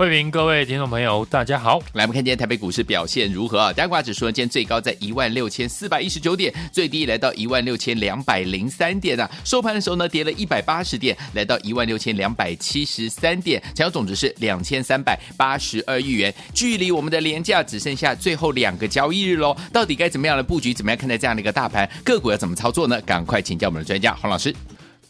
[0.00, 1.78] 慧平，各位听众朋友，大家好。
[1.92, 3.70] 来，我们看今天台北股市表现如何啊？
[3.70, 9.30] 加权指数，今天最高在一万六千四百一十九点，最低来到一万六千两百零三点啊。
[9.44, 16.34] 收盘的时候呢，跌了一百八十点，来到一万六千两百七十三点，成交总值是两千三百八十二亿元。
[16.54, 20.72] 距离我们的连假只剩下最后两个交易日喽，到底该怎么样的布局？
[20.72, 21.86] 怎么样看待这样的一个大盘？
[22.02, 22.98] 个股要怎么操作呢？
[23.02, 24.54] 赶快请教我们的专家洪老师。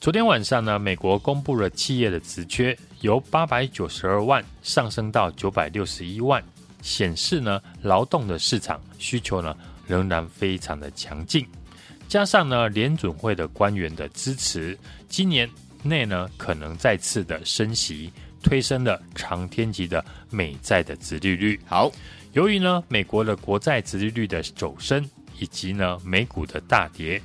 [0.01, 6.43] 昨天晚上呢，美国公布了企业的职缺，由八百九十二万上升到九百六十一万，
[6.81, 9.55] 显示呢，劳动的市场需求呢
[9.87, 11.47] 仍然非常的强劲。
[12.09, 15.47] 加上呢，联准会的官员的支持，今年
[15.83, 18.11] 内呢可能再次的升息，
[18.43, 21.61] 推升了长天期的美债的殖利率。
[21.67, 21.93] 好，
[22.33, 25.07] 由于呢美国的国债殖利率的走升，
[25.39, 27.21] 以及呢美股的大跌。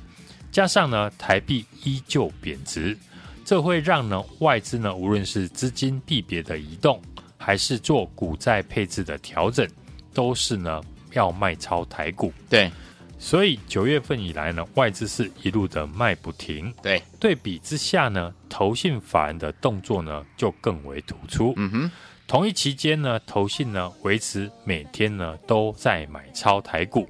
[0.56, 2.96] 加上呢，台币依旧贬值，
[3.44, 6.98] 这会让呢外资呢，无论是资金币别的移动，
[7.36, 9.68] 还是做股债配置的调整，
[10.14, 10.82] 都是呢
[11.12, 12.32] 要卖超台股。
[12.48, 12.72] 对，
[13.18, 16.72] 所以九月份以来呢，外资是一路的卖不停。
[16.82, 21.52] 对，对比之下呢，投信法人的动作呢就更为突出。
[21.58, 21.90] 嗯哼，
[22.26, 27.06] 同一期间呢，投信呢维持每天呢都在买超台股。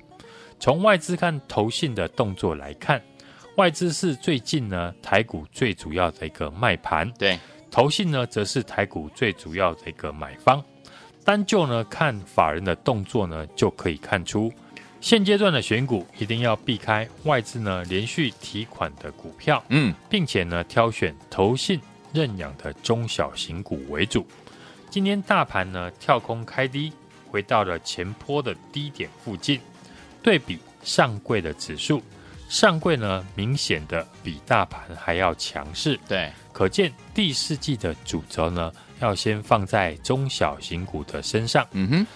[0.59, 3.01] 从外资看投信的动作来看。
[3.57, 7.39] 外资是最近呢台股最主要的一个卖盘，对，
[7.71, 10.63] 投信呢则是台股最主要的一个买方。
[11.25, 14.53] 单就呢看法人的动作呢，就可以看出，
[15.01, 21.81] 现阶段的选股一定要避开外资呢连续提款的股票，嗯，并且呢挑选投信
[22.13, 24.27] 认养的中小型股为主。
[24.91, 26.93] 今天大盘呢跳空开低，
[27.31, 29.59] 回到了前坡的低点附近，
[30.23, 32.03] 对比上柜的指数。
[32.49, 41.67] 上柜呢，明显的比大盘还要强势，对，可见第四季的主轴呢，要先放在中小型股的身上。
[41.73, 42.07] 嗯哼，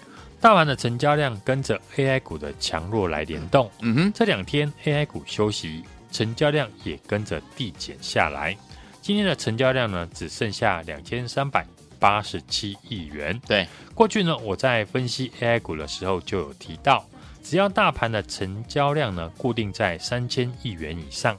[0.40, 3.70] 大盘的成交量跟着 AI 股的强弱来联动。
[3.80, 8.56] 嗯哼，这两天 AI 股休息，成交量也跟着递减下来。
[9.02, 11.66] 今天的成交量呢，只剩下两千三百
[11.98, 13.38] 八十七亿元。
[13.48, 17.04] 对，过去呢，我在分析 AI 股的时候就有提到。
[17.42, 21.36] 只要大盘的成交量呢固定在三千亿元以上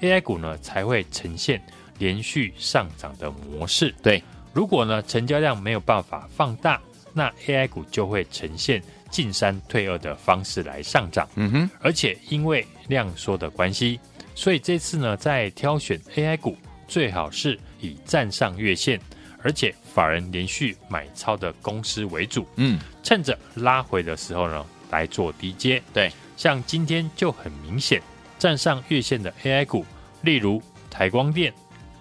[0.00, 1.60] ，AI 股呢才会呈现
[1.98, 3.94] 连续上涨的模式。
[4.02, 4.22] 对，
[4.52, 6.80] 如果呢成交量没有办法放大，
[7.12, 11.28] 那 AI 股就会呈现进三退二的方式来上涨。
[11.34, 14.00] 嗯哼，而且因为量缩的关系，
[14.34, 16.56] 所以这次呢在挑选 AI 股，
[16.88, 18.98] 最好是以站上月线，
[19.42, 22.46] 而且法人连续买超的公司为主。
[22.56, 24.64] 嗯，趁着拉回的时候呢。
[24.90, 28.02] 来做低阶，对，像今天就很明显
[28.38, 29.84] 站上月线的 AI 股，
[30.22, 31.52] 例如台光电、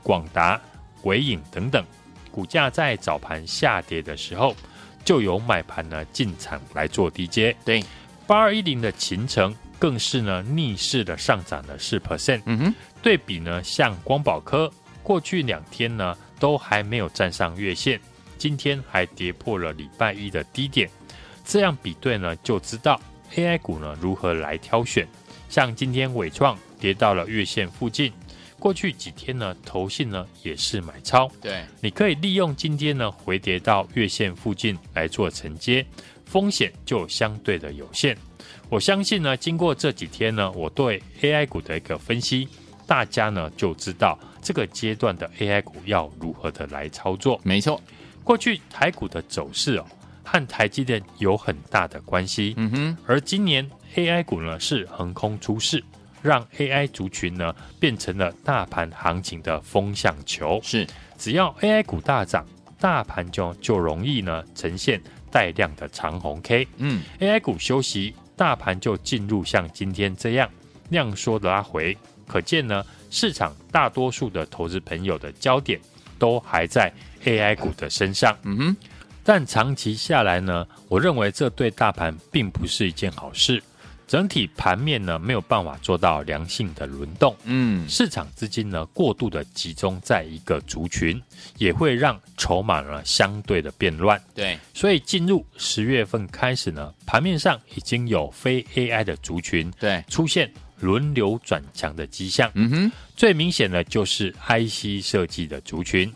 [0.03, 0.59] 广达、
[1.03, 1.85] 伟影等等，
[2.31, 4.55] 股价在早盘下跌的时候，
[5.05, 7.55] 就有买盘呢进场来做低阶。
[7.63, 7.83] 对，
[8.25, 12.41] 八二一零的秦城更是呢逆势的上涨了四 percent。
[12.45, 14.71] 嗯哼，对比呢像光宝科，
[15.03, 18.00] 过去两天呢都还没有站上月线，
[18.38, 20.89] 今天还跌破了礼拜一的低点。
[21.50, 23.02] 这样比对呢，就知道
[23.34, 25.08] AI 股呢如何来挑选。
[25.50, 28.14] 像今天伟创跌到了月线附近，
[28.60, 31.28] 过去几天呢，投信呢也是买超。
[31.42, 35.84] 对，你可以利用今天呢回跌到月线附近来做承接，
[36.24, 38.16] 风险就相对的有限。
[38.70, 42.48] 我相信呢，经过这几天呢，我对 AI 股的一个分析，
[42.86, 47.42] 大家呢就知道这个阶段的 AI 股要如何的来操作。
[47.44, 47.81] 没错，
[48.24, 49.86] 过去台股的走势哦。
[50.31, 55.84] 和台积电有很大的关系，嗯哼，而今年 AI 股呢是横空出世，
[56.22, 60.59] 让 AI 族群呢变成了大盘行情的风向球。
[60.62, 60.85] 是，
[61.18, 62.45] 只要 AI 股大涨，
[62.79, 65.01] 大盘就就容易呢呈现
[65.31, 66.68] 带量的长红 K。
[66.77, 70.48] 嗯，AI 股休息，大盘就进入像今天这样
[70.89, 75.80] 量缩的拉回，可见呢市场大多数的投资朋友的焦点
[76.19, 76.94] 都还在
[77.24, 78.38] AI 股的身上。
[78.44, 78.77] 嗯哼。
[79.30, 83.62] 但长期下来呢，我认为这对大盘并不是一件好事。
[84.08, 91.22] 整体盘面呢没有办法做到良性的轮动，嗯，市场资金呢过度的集中在一个族群，
[91.60, 94.20] 也会让筹码呢相对的变乱。
[94.34, 102.50] 对，所以进入十月份开始呢，盘面上已经有非 AI 的族群对出现轮流转强的迹象。
[102.56, 106.12] 嗯哼，最明显的就是 IC 设计的族群。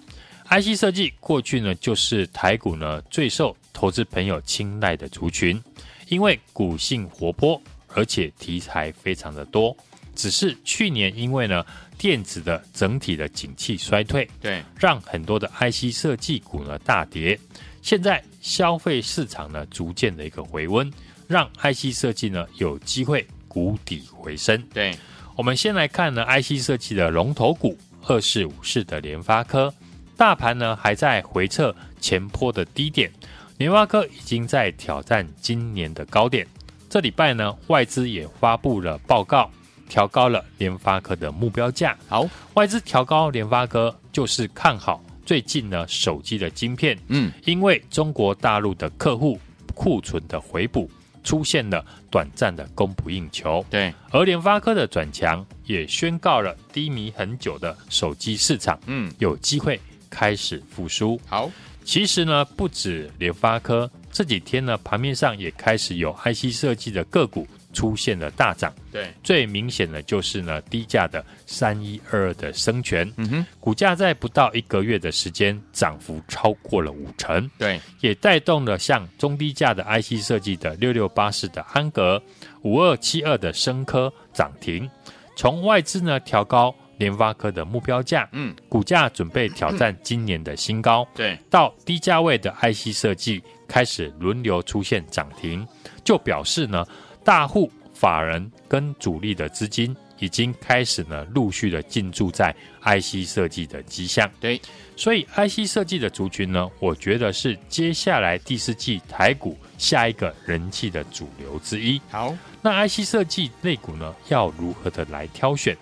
[0.50, 5.62] IC 设计过去呢，就是台股呢最受投资朋友青睐的族群，
[6.10, 9.76] 因为股性活泼，而且题材非常的多。
[10.16, 11.66] 只是去年因为呢
[11.98, 17.40] 电子的整体的景气衰退，对，让很多的 IC 设计股呢大跌。
[17.82, 20.92] 现在消费市场呢逐渐的一个回温，
[21.28, 24.62] 让 IC 设计呢有机会谷底回升。
[24.72, 24.96] 对，
[25.36, 27.76] 我们先来看呢 IC 设计的龙头股
[28.06, 29.74] 二四五四的联发科。
[30.16, 33.12] 大盘呢还在回撤前坡的低点，
[33.58, 36.48] 联发科已经在挑战今年的高点。
[36.90, 39.50] 这礼拜呢，外资也发布了报告，
[39.90, 41.98] 调高了联发科的目标价。
[42.08, 49.40] 好，外资调高联发科就是看好最近呢手机的晶片，嗯，因为中国大陆的客户
[49.74, 50.88] 库存的回补
[51.24, 53.66] 出现了短暂的供不应求。
[53.72, 59.80] 对，而联发科的转强也宣告了低迷很久的手机市场，嗯，有机会。
[60.14, 61.20] 开始复苏。
[61.28, 61.50] 好，
[61.84, 68.72] 其实呢，不止联发科，这几天呢，盘面上也开始有 IC 设计的个股出现了大涨。
[68.92, 77.50] 对，最明显的就是呢，低价的三一二二的生全，嗯哼，股价在不到一个月的时间，涨幅超过了五成。
[77.58, 82.22] 对，也带动了像中低价的 IC 设计的六六八四的安格，
[82.62, 84.88] 五二七二的升科涨停。
[85.36, 86.74] 从外资呢调高。
[86.98, 91.08] 联发科的目标价，嗯，股价准备挑战今年的新高。
[91.16, 95.68] 对，到低价位的 IC 设计开始轮流出现涨停，
[96.04, 96.86] 就表示呢，
[97.24, 104.30] 大户法人跟主力的资金已经开始呢陆续的进驻在 IC 设计的迹象。
[104.40, 104.62] 对，
[104.96, 112.00] 所以 IC 设计的族群呢，我觉得是接下来第四季台股下一个人气的主流之一。
[112.10, 115.76] 好，那 IC 设计类股呢，要如何的来挑选？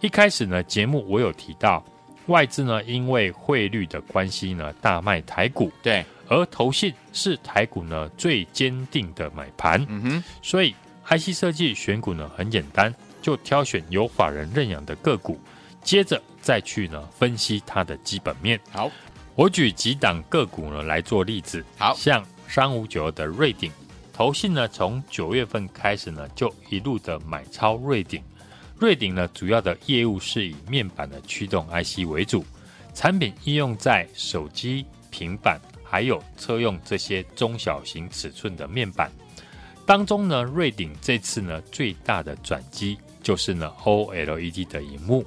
[0.00, 1.84] 一开始呢，节目我有提到，
[2.26, 10.74] 外资呢因为汇率的关系呢，大卖台股，对，而投信是台股呢最坚定的买盘，嗯哼，所以
[11.06, 15.38] IC 设计选股呢很简单，就挑选有法人认养的个股，
[15.82, 18.58] 接着再去呢分析它的基本面。
[18.72, 18.90] 好，
[19.34, 23.70] 我举几档个股呢来做例子，好，像三五九二的瑞鼎，
[24.14, 28.22] 投信呢从九月份开始呢就一路的买超瑞鼎。
[28.80, 32.42] 瑞鼎呢，主要的业务是以面板的驱动 IC 为主，
[32.94, 39.12] 产品应用在手机、平板，还有车用这些中小型尺寸的面板
[39.84, 40.42] 当中呢。
[40.42, 45.26] 瑞鼎这次呢，最大的转机就是呢 OLED 的荧幕。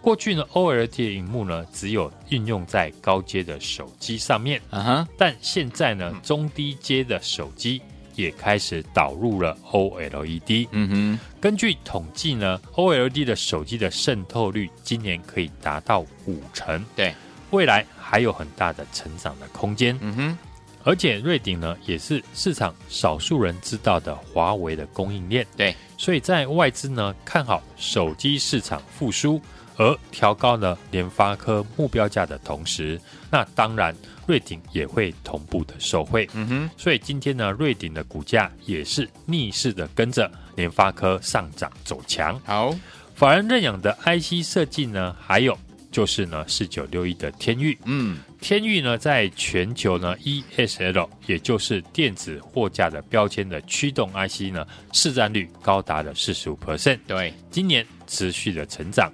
[0.00, 7.82] 过去呢 OLED 的荧幕呢，只有运用在高阶的手机上面，嗯哼，但现在呢，中低阶的手机。
[8.16, 10.68] 也开始导入了 OLED。
[10.72, 16.84] 嗯哼，根据统计呢，OLED 的手机的渗透率今年可以达到五成。
[16.96, 17.14] 对，
[17.50, 19.96] 未来还有很大的成长的空间。
[20.00, 20.38] 嗯哼，
[20.82, 25.46] 而且瑞鼎呢也是市场少数人知道的华为的供应链。
[25.56, 29.40] 对，所以在外资呢看好手机市场复苏，
[29.76, 33.94] 而调高了联发科目标价的同时，那当然。
[34.26, 42.38] 瑞鼎也会同步的受惠，嗯哼，所以今天呢，瑞鼎的股价也是逆势的跟着联发科上涨走强。
[42.44, 42.74] 好，
[43.14, 45.56] 法人认养的 IC 设计呢，还有
[45.92, 59.12] 就是呢，四九六一的天域，嗯，天域呢，在全球呢，ESL 也就是电子货架的标签的驱动 IC 呢，市占率高达了四十五 percent，对，今年持续的成长。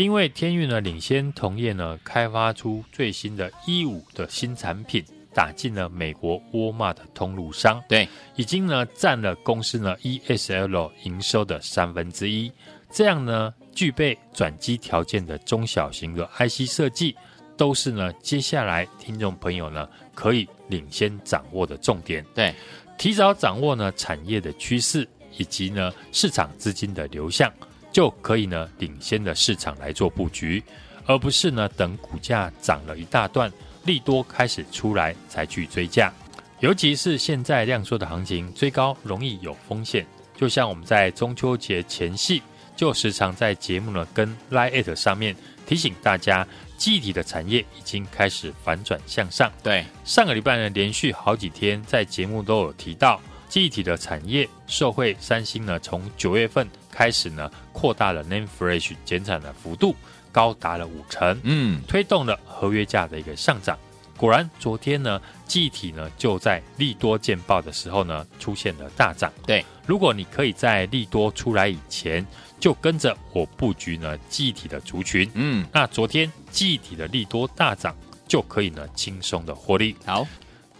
[0.00, 5.04] 因为天钰呢领先同业呢开发出最新的 E 五的新产品，
[5.34, 12.50] 打进了美国沃尔玛的通路商，对，已经呢占了公司呢 ESL 营收的三分之一。
[12.90, 17.14] 这样呢具备转机条件的中小型的 IC 设计，
[17.58, 22.24] 都是呢接下来听众朋友呢可以领先掌握的重点。
[22.34, 22.54] 对，
[22.96, 27.52] 提早掌握呢产业的趋势以及呢市场资金的流向。
[27.92, 30.62] 就可以呢，领先的市场来做布局，
[31.06, 33.52] 而不是呢等股价涨了一大段，
[33.84, 36.12] 利多开始出来才去追价。
[36.60, 40.06] 尤其是现在量缩的行情，追高容易有风险。
[40.36, 42.42] 就像我们在中秋节前夕，
[42.76, 45.34] 就时常在节目呢跟 Lite 上面
[45.66, 49.50] 提醒大家，记忆体的产业已经开始反转向上。
[49.62, 53.20] 对，上个礼拜呢连续好几天在节目都有提到。
[53.50, 59.94] 记忆体的产业受惠，三星呢从九月份开始呢扩大了 Name Flash 减产的幅度，
[60.30, 63.76] 高达了五成，嗯，推动了合约价的一个上涨。
[64.16, 69.32] 果然，昨天呢记忆体呢就在利多见报的时候呢出现了大涨。
[69.44, 72.24] 对，如果你可以在利多出来以前
[72.60, 77.92] 就跟着我布局呢记忆体的族群，嗯，那昨天记忆体的利多大涨。
[78.30, 79.96] 就可以呢轻松的获利。
[80.06, 80.24] 好，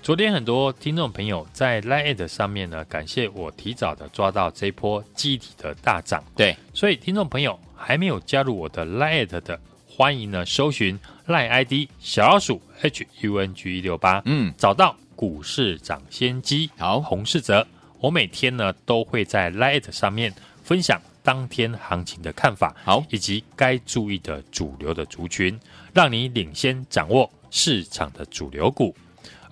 [0.03, 6.25] 昨天很多听众朋友在 Line 上面呢，感谢我提早的抓到这波记忆体的大涨。
[6.35, 16.71] 对，所以听众朋友还没有加入我的 Line 的，欢迎呢搜寻 Line ID 小老鼠 H U N G 一六八，嗯，找到股市涨先机。
[16.79, 17.67] 好，洪世哲，
[17.99, 20.33] 我每天呢都会在 Line 上面
[20.65, 20.99] 分享。
[21.23, 25.61] 当天行情的看法，好，以及该注意的主流的族群，
[25.93, 28.97] 让你领先掌握市场的主流股。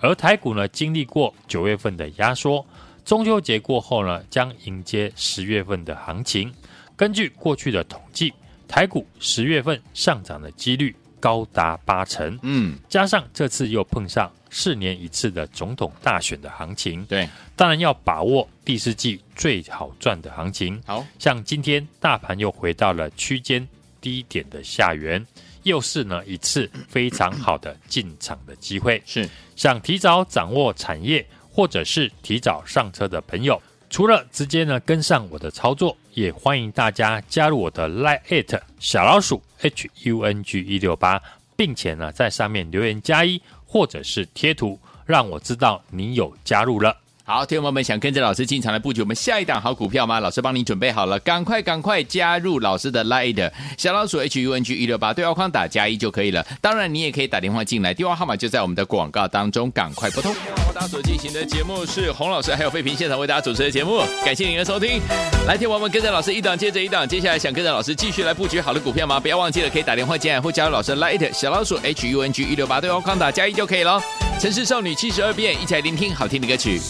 [0.01, 2.65] 而台股呢，经历过九月份的压缩，
[3.05, 6.53] 中秋节过后呢，将迎接十月份的行情。
[6.97, 8.33] 根据过去的统计，
[8.67, 12.39] 台股十月份上涨的几率高达八成。
[12.43, 20.81] 嗯，加上这次又碰上四年一次的总统大选的行情，对，当然要把握第四季最好赚的行情。
[20.87, 23.67] 好，像今天大盘又回到了区间
[24.01, 25.25] 低点的下缘，
[25.69, 29.01] 又是呢一次非常好的进场的机会。
[29.07, 41.23] 是，想提早掌握产业或者是提早上车的朋友，除了直接呢跟上我的操作，也欢迎大家加入我的 Line@ 小老鼠 H U N G 一六八，
[41.55, 43.41] 并且呢在上面留言加一。
[43.71, 46.97] 或者是贴图，让我知道你有加入了。
[47.31, 50.19] 好，听众朋友们想跟着老师进场来布局我们下一档好股票吗？
[50.19, 56.43] 老师帮你准备好了，赶快赶快加入老师的 Line 小老鼠 H U N G 一六八对话框打加一就可以了。
[56.63, 60.35] 当然，你也可以打电话进来，电话号码就在我们的广告当中，赶快拨通。
[60.75, 64.99] 大家所进行的节目是洪老师还有费平现场为大家主持的节目，感谢您的收听。
[65.47, 69.21] 来，听我们跟着老师一档接着一档，接下来想跟着老师继续来布局好的股票吗？
[69.21, 74.01] 不要忘记了，可以打电话进来或加入老师的 Line 小老鼠 H U N G 一六八对话框打加一就可以了。
[74.41, 76.81] 城市少女七十二变，一起来聆听好听的歌曲。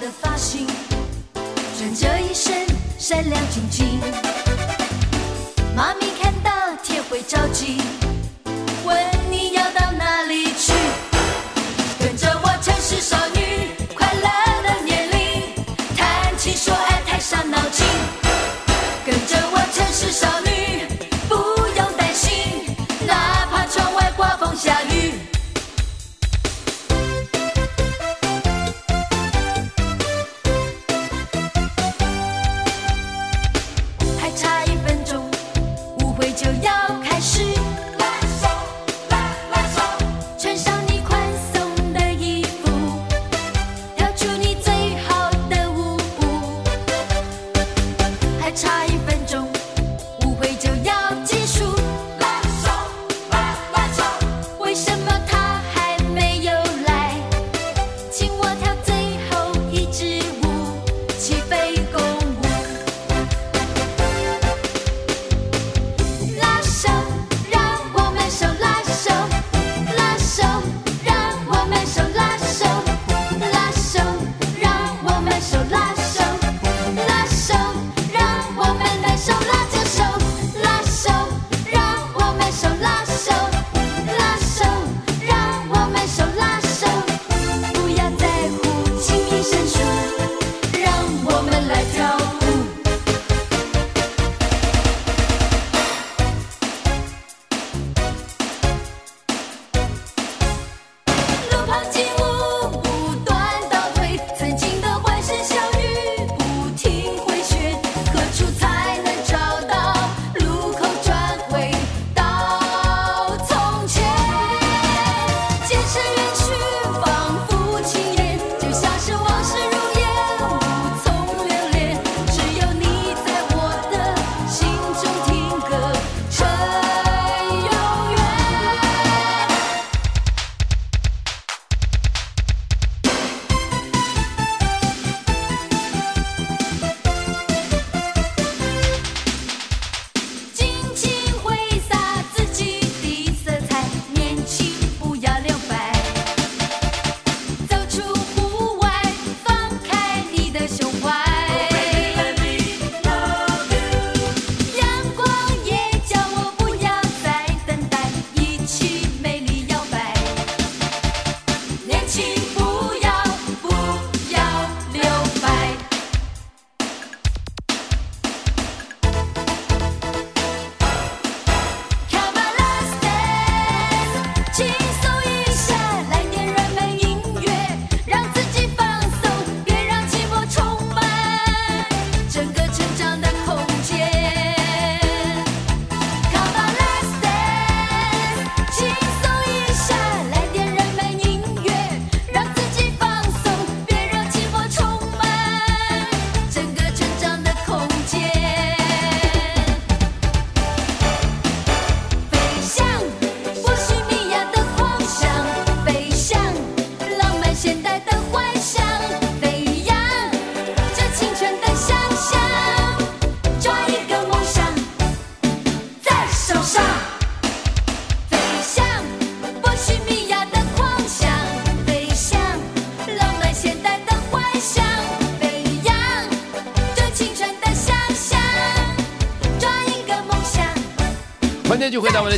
[0.00, 0.66] 的发型，
[1.76, 2.66] 穿着一身
[2.98, 4.00] 闪亮晶晶，
[5.76, 6.50] 妈咪看到
[6.82, 7.76] 天会着急，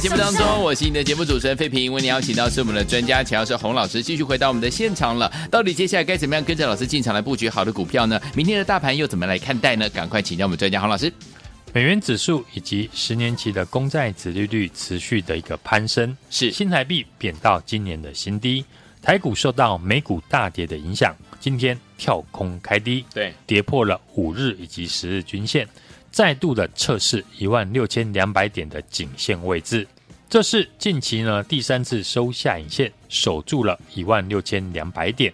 [0.02, 5.32] 节目当中，我是你的节目主持人费平，为你邀请到是我们的专家，强势洪老师，继续回到我们的现场了。
[5.48, 8.20] 到底接下来该怎么样跟着老师进场来布局好的股票呢？
[8.34, 9.88] 明天的大盘又怎么来看待呢？
[9.90, 11.12] 赶快请教我们专家洪老师。
[11.72, 18.64] 美元指数以及十年期的公债殖利率持续的一个攀升，是新台币贬到今年的新低，
[19.00, 25.64] 台股受到美股大跌的影响，今天跳空开低，对，跌破了五日以及十日均线，
[26.12, 29.88] 再度的测试一万六千两百点的颈线位置，
[30.28, 35.32] 这是近期呢第三次收下影线，守住了一万六千两百点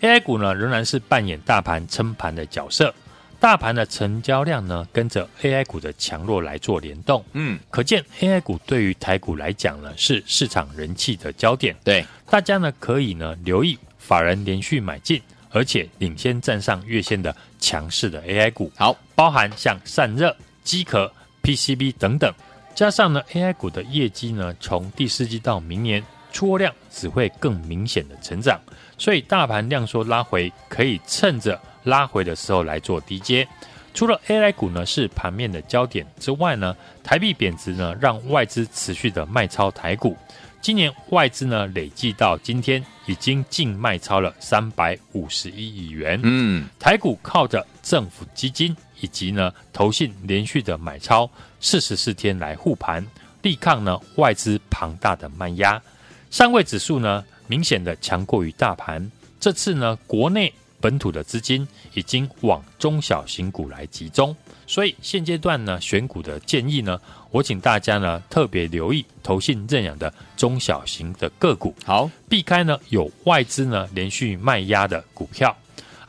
[0.00, 2.92] ，AI 股呢仍然是扮演大盘撑盘的角色。
[3.40, 7.24] 大盘的成交量呢，跟着 AI 股的强弱来做联动。
[7.34, 11.76] 嗯，可见 AI 股对于台股来讲呢，是市场人气的焦点。
[11.84, 18.70] 对，大家呢可以呢留意法人连续买进，而且领先站上月线的强势的 AI 股。
[18.76, 21.12] 好，包含像散热、机壳、
[21.42, 22.32] PCB 等等，
[22.74, 28.60] 加上呢 AI 股的业绩呢，从第四季到明年出货量只会更明显的成长，
[28.96, 31.60] 所以大盘量缩拉回，可以趁着。
[31.84, 33.48] 拉回的时候来做低接，
[33.94, 40.14] 除了 AI 股呢是盘面的焦点之外呢，台币贬值呢让外资持续的卖超台股。
[40.60, 46.20] 今年外资呢累计到今天已经净卖超了三百五十一亿元。
[46.22, 53.04] 嗯，台股靠着政府基金以及呢投信连续的买超，四十四天来护盘，
[53.42, 55.82] 力抗呢外资庞大的卖压。
[56.30, 59.10] 上位指数呢明显的强过于大盘。
[59.40, 60.52] 这次呢国内。
[60.80, 64.34] 本土的资金已经往中小型股来集中，
[64.66, 75.56] 所以现阶段呢，选股的建议呢，我请大家呢特别留意投信认养的中小型的个股，好，避开呢有外资呢连续卖压的股票。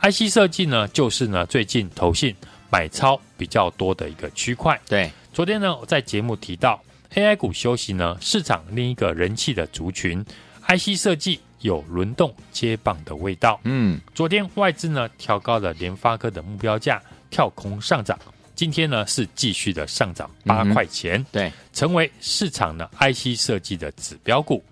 [0.02, 2.34] IC 设计呢，就是呢最近投信
[2.70, 4.80] 买超比较多的一个区块。
[4.88, 6.80] 对，昨天呢我在节目提到
[7.14, 10.24] AI 股休息呢，市场另一个人气的族群
[10.68, 11.40] IC 设计。
[11.60, 13.60] 有轮动接棒的味道。
[13.64, 18.18] 嗯，昨天外资呢调高了联发科的目标价，跳空上涨。
[18.54, 24.62] 今天呢是继续的上涨八块钱，嗯，对，成为市场呢 IC 设计的指标股。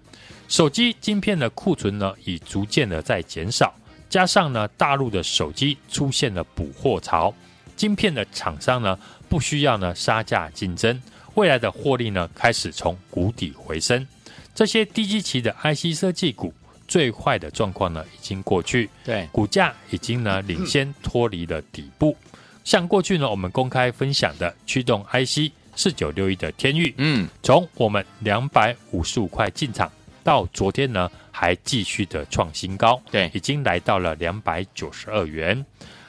[0.47, 3.75] 手机晶片的库存呢已逐渐的在减少，
[4.11, 7.35] 加上呢大陆的手机出现了补货潮，
[7.77, 8.99] 晶片的厂商呢
[9.29, 11.01] 不需要呢杀价竞争，
[11.35, 14.07] 未来的获利呢开始从谷底回升。
[14.55, 16.53] 这些低基期的 IC 设计股。
[16.89, 18.91] 最坏的状况呢，已经过去。
[19.05, 22.17] 对，股价已经呢领先脱离了底部。
[22.65, 29.91] 像过去呢，我们公开分享的驱动 IC 四九六一的天域，嗯，从我们两百五十五块进场，
[30.25, 33.01] 到昨天呢还继续的创新高。
[33.11, 35.65] 对，已经来到了两百九十二元。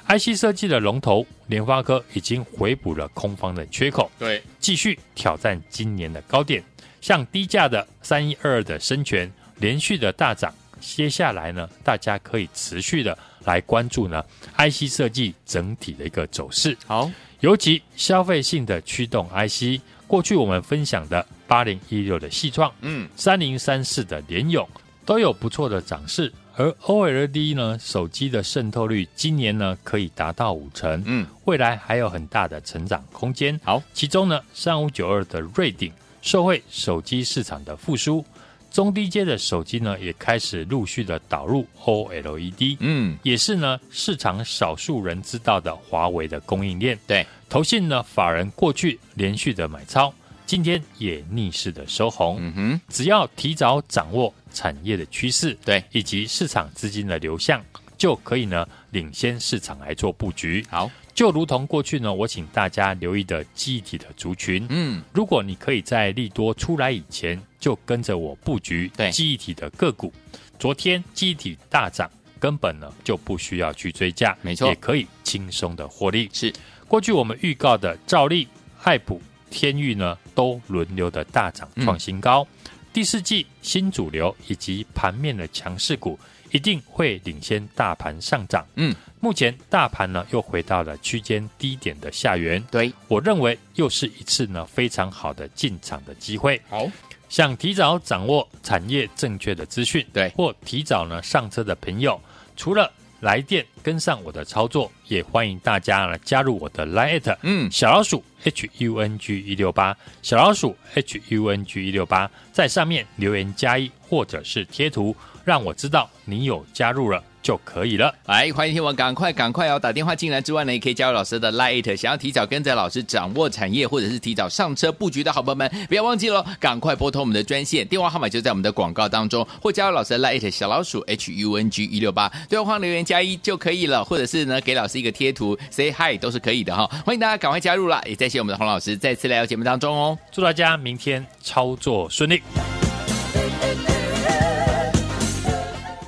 [0.08, 6.64] IC 设计的龙头联发科已经回补了空方的缺口，对，继续挑战今年的高点。
[7.00, 10.54] 像低价的三一二二的生全，连续的大涨。
[10.80, 14.24] 接下来呢，大家可以持续的来关注呢
[14.58, 16.78] ，IC 设计整体的一个走势。
[16.86, 24.68] 好，尤其消费性的驱动 IC，过去我们分享的八零一六的矽创，嗯，三零三四的联咏，
[25.06, 26.32] 都有不错的涨势。
[26.56, 33.58] 而 OLED 呢，手机的渗透率今年呢可以达到五成，嗯，未来还有很大的成长空间。
[33.64, 35.90] 好，其中呢，三五九二的瑞鼎，
[36.22, 38.26] 受惠手机市场的复苏。
[38.72, 46.98] 中低阶的手机呢，也开始陆续的导入 OLED，嗯，也是呢市场少数人知道的华为的供应链。
[47.08, 50.14] 对，投信呢法人过去连续的买超，
[50.46, 52.38] 今天也逆势的收红。
[52.40, 57.64] 嗯哼，只要提早掌握产业的趋势，对，以及市场资金的流向，
[57.98, 60.66] 就可以呢领先市场来做布局。
[60.70, 60.90] 好。
[61.20, 70.14] 就如同过去呢，我请大家留意的记忆体的族群，嗯，如果你可以在利多出来以前就跟着我布局对记忆体的个股，
[70.58, 76.30] 昨天记忆体大涨，根本呢就不需要去追价，没错，也可以轻松的获利。
[76.32, 76.54] 是
[76.88, 78.48] 过去我们预告的兆利、
[78.84, 86.18] 爱普、天域呢，都轮流的大涨创新高，嗯、第四季新主流以及盘面的强势股。
[86.52, 88.66] 一定会领先大盘上涨。
[88.74, 92.64] 嗯，目前大盘呢又回到了区间低点的下缘。
[92.72, 96.62] 对，我认为又是一次呢非常好的进场的机会。
[96.70, 96.88] 好，
[97.28, 102.20] 想提早掌握产业正确的资讯，对，或提早呢上车的朋友，
[102.56, 115.14] 除了来电跟上我的操作，也欢迎大家呢加入我的 Line，嗯，小老鼠 H U N G 一六八，小老鼠 H U N G 一六八，在上面留言加一或者是贴图。
[115.44, 117.24] 让我知道你有加入了。
[117.50, 118.14] 就可以了。
[118.28, 142.44] 来，欢迎听我赶快赶快哦，打电话进来之外呢，也可以加入老师的 Lite，想要提早跟着老师掌握产业，或者是提早上车布局的好朋友们，不要忘记了，赶快拨通我们的专线，电话号码就在我们的广告当中，或加入老师的 Lite 小老鼠 H U N G 一六八，对话框留言加一就可以了，或者是呢给老师一个贴图 Say Hi 都是可以的哈，欢迎大家赶快加入了，也谢谢我们的洪老师再次来到节目当中哦，祝大家明天操作顺利。